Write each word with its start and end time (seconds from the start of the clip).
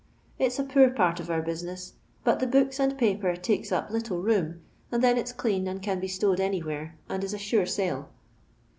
It's 0.39 0.57
a 0.57 0.63
poor 0.63 0.89
part 0.89 1.19
of 1.19 1.29
our 1.29 1.43
bu^iues9, 1.43 1.91
but 2.23 2.39
the 2.39 2.47
books 2.47 2.79
and 2.79 2.97
paper 2.97 3.35
takes 3.35 3.71
up 3.71 3.91
little 3.91 4.19
rnoin, 4.23 4.57
and 4.91 5.03
then 5.03 5.15
it's 5.15 5.31
clean 5.31 5.67
and 5.67 5.79
can 5.79 5.99
bo 5.99 6.07
stowed 6.07 6.39
anywhere, 6.39 6.97
and 7.07 7.23
is 7.23 7.35
a 7.35 7.37
sure 7.37 7.67
sale. 7.67 8.09